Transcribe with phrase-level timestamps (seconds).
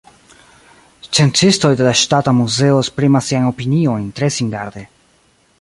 [1.07, 4.89] Sciencistoj de la Ŝtata Muzeo esprimas siajn opiniojn tre singarde.